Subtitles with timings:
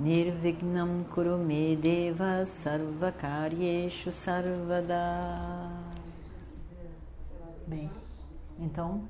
[0.00, 5.68] Nirvignam Kurume Deva Sarvakaryeshu Sarvada.
[7.66, 7.90] Bem,
[8.58, 9.06] então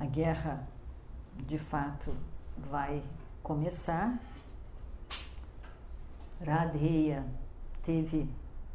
[0.00, 0.66] a guerra
[1.46, 2.12] de fato
[2.68, 3.00] vai
[3.44, 4.18] começar.
[6.44, 7.24] Radheya
[7.84, 8.28] teve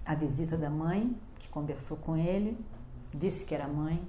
[0.05, 2.57] a visita da mãe, que conversou com ele,
[3.13, 4.01] disse que era mãe.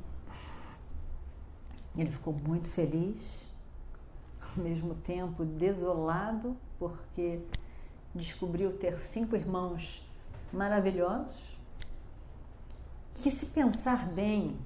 [1.97, 3.48] Ele ficou muito feliz,
[4.59, 7.41] mesmo tempo desolado, porque
[8.15, 10.05] descobriu ter cinco irmãos
[10.53, 11.37] maravilhosos,
[13.17, 14.57] que se pensar bem,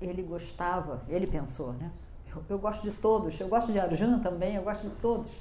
[0.00, 1.90] ele gostava, ele pensou, né?
[2.30, 5.32] Eu, eu gosto de todos, eu gosto de Arjuna também, eu gosto de todos.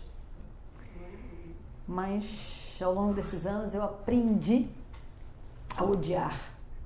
[1.87, 4.67] Mas ao longo desses anos eu aprendi
[5.77, 6.39] a odiar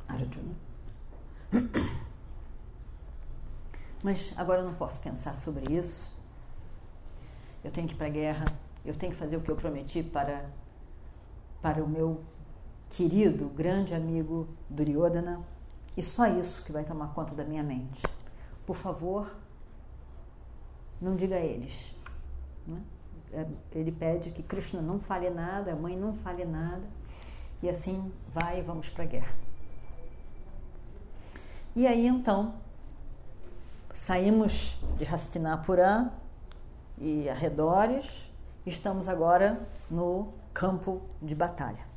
[0.08, 0.56] Arjuna.
[4.04, 6.19] Mas agora eu não posso pensar sobre isso.
[7.64, 8.46] Eu tenho que ir para a guerra,
[8.86, 10.50] eu tenho que fazer o que eu prometi para,
[11.62, 12.24] para o meu
[12.90, 15.42] querido, grande amigo Duryodhana,
[15.96, 18.02] e só isso que vai tomar conta da minha mente.
[18.66, 19.36] Por favor,
[21.02, 21.96] não diga a eles.
[22.66, 22.82] Né?
[23.72, 26.84] Ele pede que Krishna não fale nada, a mãe não fale nada,
[27.62, 29.34] e assim vai e vamos para a guerra.
[31.76, 32.56] E aí então,
[33.94, 36.12] saímos de Hastinapura
[37.00, 38.06] e arredores,
[38.66, 41.88] estamos agora no campo de batalha.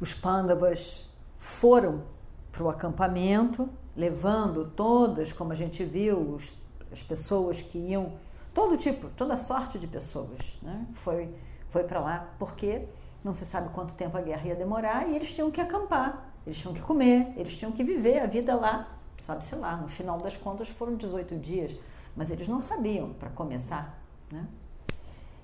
[0.00, 1.08] Os Pandavas
[1.38, 2.02] foram
[2.50, 6.54] para o acampamento, levando todas, como a gente viu, os,
[6.92, 8.12] as pessoas que iam,
[8.54, 10.86] todo tipo, toda sorte de pessoas, né?
[10.94, 11.32] foi,
[11.68, 12.86] foi para lá, porque
[13.22, 16.58] não se sabe quanto tempo a guerra ia demorar e eles tinham que acampar, eles
[16.58, 20.36] tinham que comer, eles tinham que viver a vida lá, sabe-se lá, no final das
[20.36, 21.76] contas foram 18 dias,
[22.16, 23.98] mas eles não sabiam para começar,
[24.30, 24.46] né?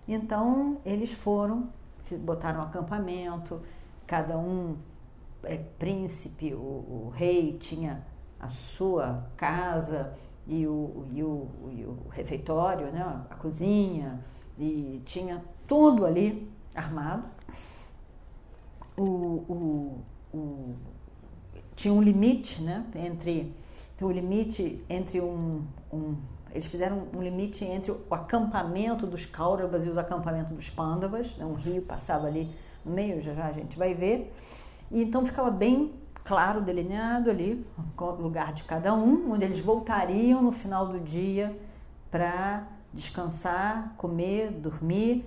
[0.09, 1.69] Então eles foram,
[2.21, 3.61] botaram um acampamento,
[4.07, 4.77] cada um
[5.43, 8.05] é, príncipe, o, o, rei tinha
[8.39, 10.15] a sua casa
[10.47, 14.21] e o, e o, e o refeitório, né, a cozinha,
[14.59, 17.25] e tinha tudo ali armado.
[18.97, 20.05] O, o,
[21.75, 23.55] tinha um limite né, entre
[24.01, 26.17] um limite entre um, um
[26.57, 31.45] eles fizeram um limite entre o acampamento dos Kauravas e os acampamentos dos Pandavas, né,
[31.45, 32.51] um rio passava ali
[32.85, 34.35] no meio, já já a gente vai ver,
[34.91, 35.93] e então ficava bem
[36.25, 37.65] claro, delineado ali,
[37.97, 41.57] o lugar de cada um, onde eles voltariam no final do dia
[42.11, 45.25] para descansar, comer, dormir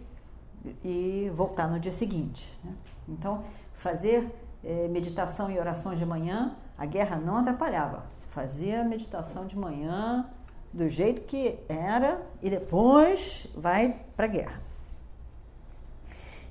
[0.84, 2.52] e voltar no dia seguinte.
[2.64, 2.74] Né?
[3.08, 3.44] Então,
[3.76, 4.30] fazer
[4.64, 8.04] eh, meditação e orações de manhã, a guerra não atrapalhava.
[8.32, 10.28] Fazia meditação de manhã
[10.72, 14.62] do jeito que era e depois vai para a guerra.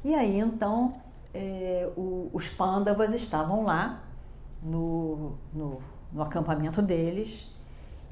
[0.04, 0.94] E aí então
[1.34, 4.02] é, o, os pândavas estavam lá
[4.62, 5.80] no, no,
[6.12, 7.50] no, acampamento deles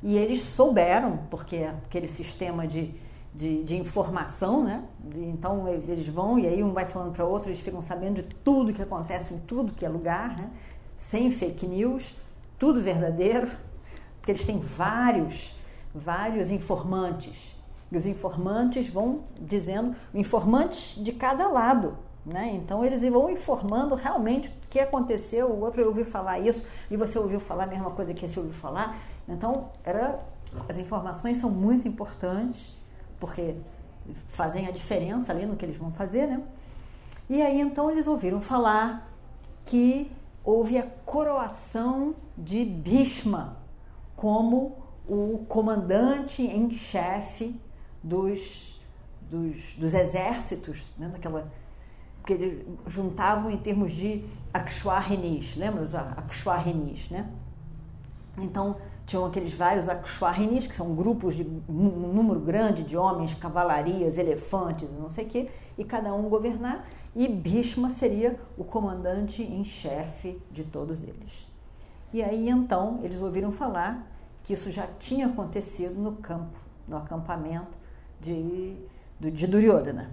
[0.02, 2.94] e eles souberam, porque aquele sistema de,
[3.34, 4.84] de, de informação, né?
[5.14, 8.72] Então eles vão e aí um vai falando para outro, eles ficam sabendo de tudo
[8.72, 10.50] que acontece em tudo que é lugar, né?
[10.98, 12.14] sem fake news,
[12.58, 13.48] tudo verdadeiro,
[14.18, 15.54] porque eles têm vários,
[15.96, 17.36] vários informantes.
[17.90, 22.52] E os informantes vão dizendo, informantes de cada lado, né?
[22.54, 27.16] Então eles vão informando realmente o que aconteceu, o outro ouviu falar isso e você
[27.18, 28.98] ouviu falar a mesma coisa que esse ouviu falar.
[29.28, 30.18] Então era,
[30.68, 32.74] as informações são muito importantes
[33.20, 33.54] porque
[34.30, 36.42] fazem a diferença ali no que eles vão fazer, né?
[37.30, 39.08] E aí então eles ouviram falar
[39.64, 40.10] que
[40.44, 43.56] houve a coroação de Bhishma
[44.16, 47.54] como o comandante em chefe
[48.02, 48.80] dos,
[49.30, 51.08] dos, dos exércitos, né?
[51.08, 51.50] daquela
[52.24, 57.30] que eles juntavam em termos de Akshwahinis, lembra os Akshwahinis, né?
[58.38, 58.76] Então,
[59.06, 64.88] tinham aqueles vários Akshwahinis, que são grupos de um número grande de homens, cavalarias, elefantes,
[64.98, 65.48] não sei o quê,
[65.78, 71.46] e cada um governar, e Bhishma seria o comandante em chefe de todos eles.
[72.12, 74.04] E aí, então, eles ouviram falar
[74.46, 76.56] que isso já tinha acontecido no campo,
[76.86, 77.76] no acampamento
[78.20, 78.76] de,
[79.18, 80.10] de Duryodhana.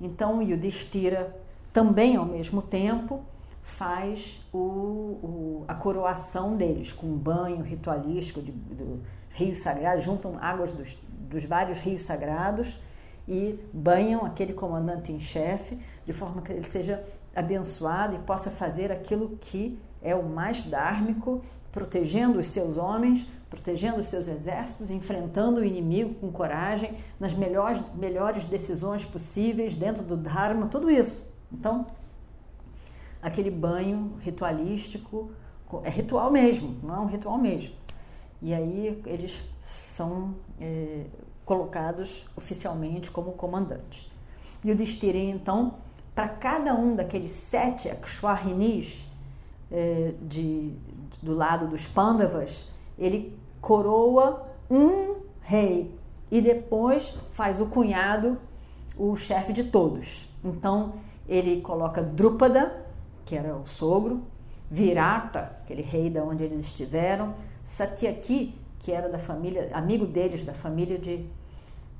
[0.00, 1.36] Então Yudhishthira
[1.74, 3.22] também ao mesmo tempo
[3.62, 10.38] faz o, o, a coroação deles com um banho ritualístico de, do rio sagrado, juntam
[10.40, 12.80] águas dos, dos vários rios sagrados
[13.28, 18.90] e banham aquele comandante em chefe de forma que ele seja abençoado e possa fazer
[18.90, 21.44] aquilo que é o mais dármico,
[21.76, 27.82] protegendo os seus homens, protegendo os seus exércitos, enfrentando o inimigo com coragem, nas melhores,
[27.94, 31.22] melhores decisões possíveis, dentro do Dharma, tudo isso.
[31.52, 31.86] Então,
[33.20, 35.30] aquele banho ritualístico,
[35.84, 37.74] é ritual mesmo, não é um ritual mesmo.
[38.40, 41.04] E aí eles são é,
[41.44, 44.10] colocados oficialmente como comandantes.
[44.64, 45.74] E o Destire, então,
[46.14, 49.04] para cada um daqueles sete Akshwarinis
[49.70, 50.72] é, de,
[51.22, 52.66] do lado dos Pandavas,
[52.98, 55.94] ele coroa um rei
[56.30, 58.38] e depois faz o cunhado
[58.96, 60.28] o chefe de todos.
[60.44, 60.94] Então
[61.28, 62.86] ele coloca Drupada,
[63.24, 64.22] que era o sogro,
[64.70, 67.34] Virata, aquele rei da onde eles estiveram,
[67.64, 71.26] Satyaki, que era da família, amigo deles, da família de,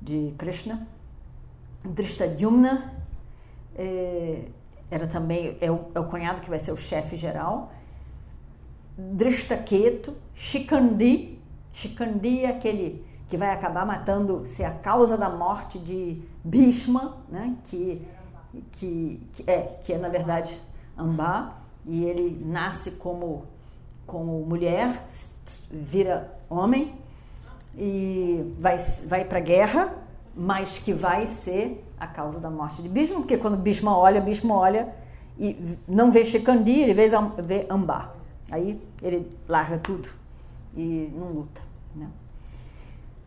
[0.01, 0.87] de Krishna,
[1.83, 2.93] Drishtadyumna,
[3.75, 4.45] é,
[4.89, 7.71] era também é o, é o cunhado que vai ser o chefe geral,
[8.97, 11.39] Drishtaketu, Shikandi,
[11.71, 17.55] Shikandi é aquele que vai acabar matando, ser a causa da morte de Bhishma, né?
[17.65, 18.01] que,
[18.71, 20.59] que, que, é, que é na verdade
[20.97, 21.53] Amba,
[21.85, 23.45] e ele nasce como,
[24.07, 25.05] como mulher,
[25.69, 26.95] vira homem
[27.77, 28.77] e vai,
[29.07, 29.93] vai para a guerra,
[30.35, 34.55] mas que vai ser a causa da morte de Bhishma, porque quando Bhishma olha, Bhishma
[34.55, 34.93] olha
[35.37, 37.09] e não vê Shikandi, ele vê,
[37.43, 38.16] vê Amba.
[38.51, 40.09] Aí ele larga tudo
[40.75, 41.61] e não luta.
[41.95, 42.09] Né?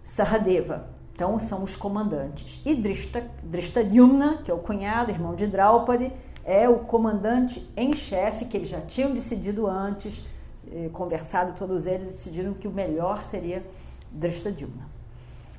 [0.04, 2.60] Sahadeva, então são os comandantes.
[2.64, 6.12] E Drishta, Drishtadyumna, que é o cunhado, irmão de Draupadi,
[6.44, 10.24] é o comandante em chefe, que eles já tinham decidido antes,
[10.72, 13.62] eh, conversado todos eles, decidiram que o melhor seria
[14.10, 14.88] Drishtadyumna.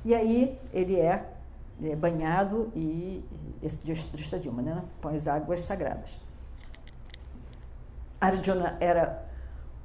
[0.04, 1.24] E aí ele é,
[1.82, 3.24] é banhado e
[3.62, 6.10] esse Drishtadyumna, né, com as águas sagradas.
[8.20, 9.31] Arjuna era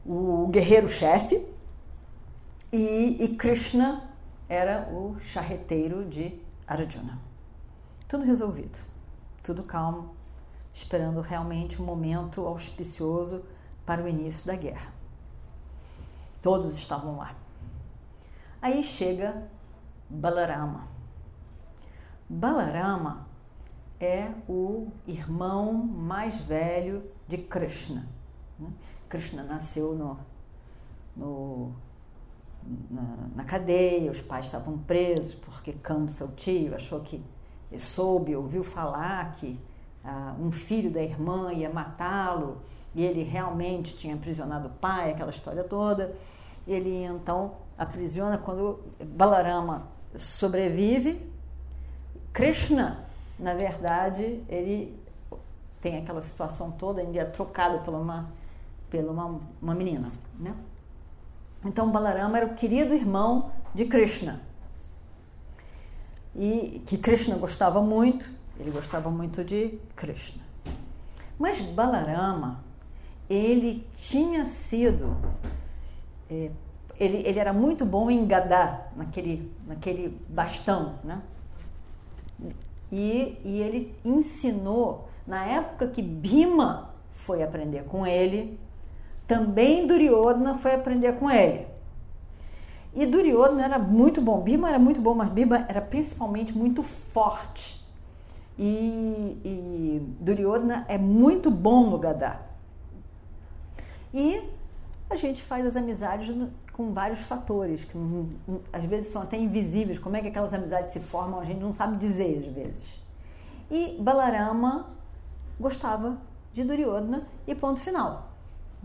[0.07, 1.45] o guerreiro-chefe,
[2.71, 4.09] e, e, Krishna
[4.48, 7.19] era o charreteiro de Arjuna.
[8.07, 8.77] Tudo resolvido,
[9.44, 10.15] tudo calmo,
[10.74, 13.44] esperando realmente um momento auspicioso
[13.86, 14.92] para o início da guerra.
[16.42, 17.36] Todos estavam lá.
[18.62, 19.48] Aí chega
[20.09, 20.88] Balarama.
[22.30, 23.27] Balarama
[24.00, 28.07] é o irmão mais velho de Krishna.
[29.09, 30.18] Krishna nasceu no,
[31.15, 31.71] no
[32.89, 33.01] na,
[33.36, 37.24] na, cadeia, os pais estavam presos porque Kamsa, o tio, achou que
[37.77, 39.59] soube, ouviu falar que
[40.04, 42.62] ah, um filho da irmã ia matá-lo
[42.94, 46.15] e ele realmente tinha aprisionado o pai, aquela história toda.
[46.68, 51.21] Ele então aprisiona quando Balarama sobrevive.
[52.33, 53.06] Krishna,
[53.39, 55.00] na verdade, ele
[55.80, 58.30] tem aquela situação toda, ainda é trocado por uma
[58.89, 60.54] pela uma, uma menina, né?
[61.66, 64.42] Então Balarama era o querido irmão de Krishna.
[66.36, 68.26] E que Krishna gostava muito,
[68.59, 70.44] ele gostava muito de Krishna.
[71.38, 72.64] Mas Balarama,
[73.30, 75.18] ele tinha sido
[76.30, 76.52] é,
[77.00, 81.21] ele, ele, era muito bom em gadar, naquele, naquele bastão, né?
[82.92, 88.59] E, e ele ensinou, na época que Bima foi aprender com ele,
[89.28, 91.68] também Duryodhana foi aprender com ele.
[92.96, 97.86] E Duryodhana era muito bom, Bima era muito bom, mas Bima era principalmente muito forte.
[98.57, 102.42] E, e Duryodhana é muito bom no Gadá.
[104.14, 104.42] E
[105.10, 106.36] a gente faz as amizades
[106.74, 107.98] com vários fatores, que
[108.72, 110.00] às vezes são até invisíveis.
[110.00, 112.84] Como é que aquelas amizades se formam, a gente não sabe dizer às vezes.
[113.69, 114.88] E Balarama
[115.60, 116.18] gostava
[116.54, 118.27] de Duryodhana e ponto final.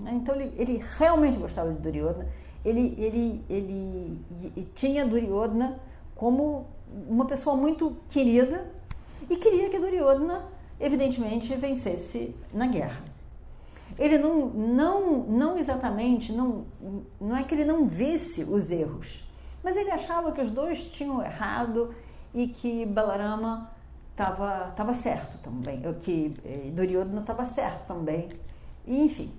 [0.02, 0.12] Né?
[0.14, 2.26] Então ele, ele, realmente gostava de Duryodhana,
[2.64, 4.18] ele, ele, ele,
[4.74, 5.80] tinha Duryodhana
[6.14, 6.66] como
[7.08, 8.70] uma pessoa muito querida
[9.30, 10.44] e queria que Duryodhana,
[10.80, 13.02] evidentemente, vencesse na guerra.
[13.98, 16.64] Ele não, não, não exatamente, não,
[17.20, 19.22] não é que ele não visse os erros,
[19.62, 21.94] mas ele achava que os dois tinham errado
[22.34, 23.70] e que Balarama
[24.10, 28.28] estava certo também, que eh, Duryodhana estava certo também.
[28.86, 29.30] E, enfim,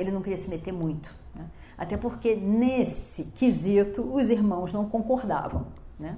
[0.00, 1.14] ele não queria se meter muito.
[1.34, 1.44] Né?
[1.76, 5.66] Até porque nesse quesito os irmãos não concordavam.
[5.98, 6.16] Né?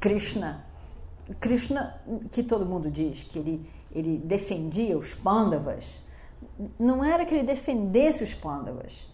[0.00, 0.64] Krishna
[1.40, 2.00] Krishna,
[2.32, 5.84] que todo mundo diz que ele, ele defendia os Pandavas,
[6.78, 9.06] não era que ele defendesse os Pandavas,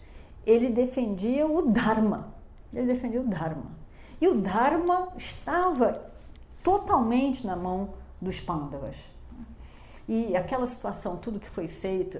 [0.45, 2.33] ele defendia o Dharma.
[2.73, 3.71] Ele defendia o Dharma.
[4.19, 6.11] E o Dharma estava
[6.63, 8.95] totalmente na mão dos Pandavas.
[10.07, 12.19] E aquela situação, tudo que foi feito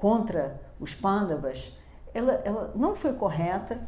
[0.00, 1.76] contra os Pandavas,
[2.14, 3.86] ela, ela não foi correta.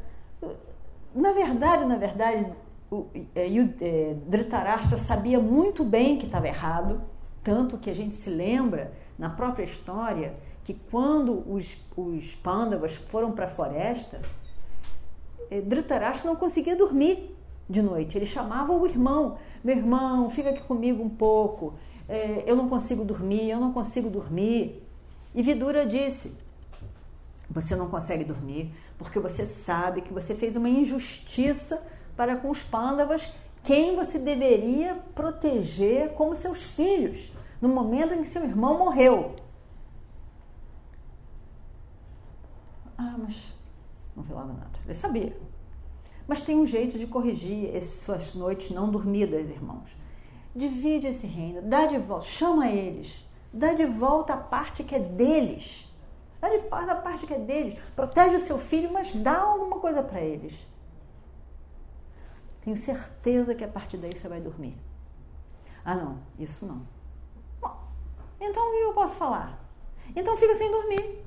[1.15, 2.53] Na verdade, na verdade,
[2.91, 7.01] o, é, é, Dhritarashtra sabia muito bem que estava errado,
[7.43, 13.33] tanto que a gente se lembra na própria história que quando os, os Pandavas foram
[13.33, 14.21] para a floresta,
[15.51, 17.35] é, Dhritarashtra não conseguia dormir
[17.69, 18.19] de noite.
[18.19, 21.73] Ele chamava o irmão: Meu irmão, fica aqui comigo um pouco.
[22.07, 24.82] É, eu não consigo dormir, eu não consigo dormir.
[25.35, 26.37] E Vidura disse:
[27.51, 31.87] Você não consegue dormir porque você sabe que você fez uma injustiça
[32.17, 33.33] para com os pândavas,
[33.65, 39.37] quem você deveria proteger como seus filhos, no momento em que seu irmão morreu.
[42.99, 43.37] Ah, mas
[44.15, 44.71] não falava nada.
[44.85, 45.37] Ele sabia.
[46.27, 49.91] Mas tem um jeito de corrigir essas noites não dormidas, irmãos.
[50.55, 54.99] Divide esse reino, dá de volta, chama eles, dá de volta a parte que é
[54.99, 55.89] deles.
[56.41, 57.79] Dá de volta a parte que é deles.
[57.95, 60.55] Protege o seu filho, mas dá alguma coisa para eles.
[62.63, 64.77] Tenho certeza que a partir daí você vai dormir.
[65.85, 66.83] Ah, não, isso não.
[67.61, 67.77] Bom,
[68.41, 69.59] então o que eu posso falar?
[70.15, 71.25] Então fica sem dormir.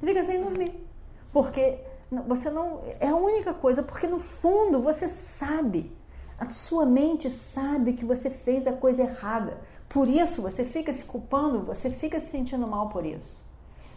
[0.00, 0.86] Fica sem dormir.
[1.32, 1.84] Porque
[2.26, 2.82] você não.
[3.00, 5.96] É a única coisa, porque no fundo você sabe.
[6.38, 9.60] A sua mente sabe que você fez a coisa errada.
[9.90, 13.36] Por isso você fica se culpando, você fica se sentindo mal por isso.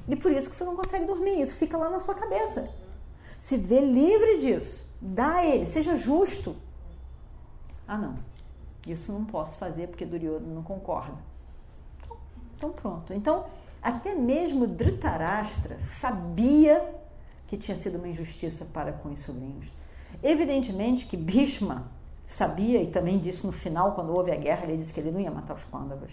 [0.07, 1.39] E por isso que você não consegue dormir.
[1.39, 2.67] Isso fica lá na sua cabeça.
[3.39, 4.83] Se vê livre disso.
[4.99, 6.55] Dá a ele, seja justo.
[7.87, 8.15] Ah, não,
[8.87, 11.17] isso não posso fazer porque Duryodhana não concorda.
[12.57, 13.13] Então, pronto.
[13.13, 13.45] Então,
[13.81, 16.95] até mesmo Dhritarashtra sabia
[17.47, 19.67] que tinha sido uma injustiça para com os sobrinhos.
[20.23, 21.91] Evidentemente que Bhishma
[22.25, 25.19] sabia e também disse no final, quando houve a guerra, ele disse que ele não
[25.19, 26.11] ia matar os Pandavas.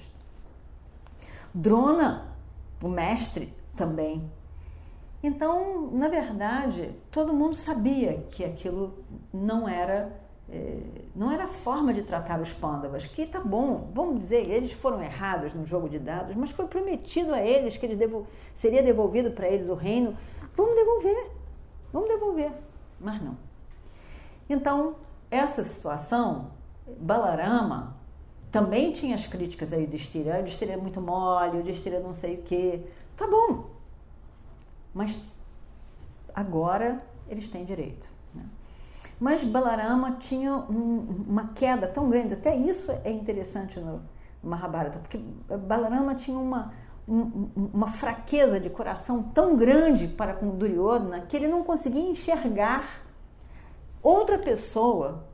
[1.54, 2.34] Drona,
[2.82, 4.30] o mestre, também
[5.22, 10.78] então, na verdade, todo mundo sabia que aquilo não era é,
[11.14, 15.00] não era a forma de tratar os pândavas, que tá bom, vamos dizer, eles foram
[15.00, 19.30] errados no jogo de dados, mas foi prometido a eles que eles devol seria devolvido
[19.30, 20.16] para eles o reino.
[20.56, 21.30] Vamos devolver,
[21.92, 22.50] vamos devolver,
[22.98, 23.36] mas não.
[24.48, 24.96] Então,
[25.30, 26.50] essa situação,
[26.98, 27.96] Balarama
[28.50, 32.14] também tinha as críticas aí do Estira, o Estira é muito mole, o Estira não
[32.14, 32.84] sei o quê.
[33.16, 33.70] Tá bom,
[34.92, 35.16] mas
[36.34, 38.08] agora eles têm direito.
[38.34, 38.42] Né?
[39.20, 44.02] Mas Balarama tinha um, uma queda tão grande, até isso é interessante no,
[44.42, 45.18] no Mahabharata, porque
[45.68, 46.72] Balarama tinha uma,
[47.06, 53.09] um, uma fraqueza de coração tão grande para com Duryodhana que ele não conseguia enxergar
[54.02, 55.24] outra pessoa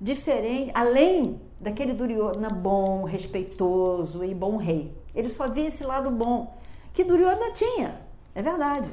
[0.00, 4.94] diferente, além daquele Duryodhana bom, respeitoso e bom rei.
[5.14, 6.54] Ele só via esse lado bom
[6.92, 8.00] que Duryodhana tinha.
[8.34, 8.90] É verdade.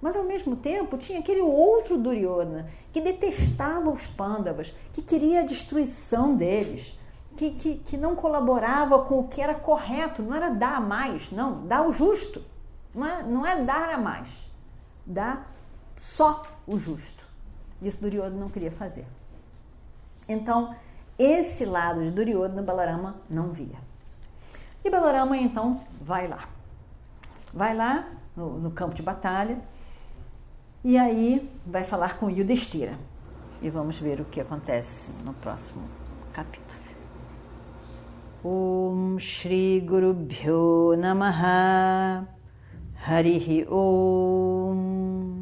[0.00, 5.46] Mas ao mesmo tempo tinha aquele outro Duryodhana que detestava os Pandavas, que queria a
[5.46, 6.98] destruição deles,
[7.36, 11.30] que, que, que não colaborava com o que era correto, não era dar a mais,
[11.30, 12.42] não, dar o justo.
[12.94, 14.28] Não é, não é dar a mais,
[15.06, 15.50] dar
[15.96, 17.21] só o justo.
[17.82, 19.06] Isso Duryodhana não queria fazer.
[20.28, 20.74] Então,
[21.18, 23.76] esse lado de Duryodhana, Balarama não via.
[24.84, 26.48] E Balarama então vai lá.
[27.52, 29.58] Vai lá no, no campo de batalha.
[30.84, 32.98] E aí vai falar com Yudhishthira.
[33.60, 35.82] E vamos ver o que acontece no próximo
[36.32, 36.72] capítulo.
[38.44, 42.26] Om Shri Guru Bhyo Namaha
[43.06, 45.41] Harihi Om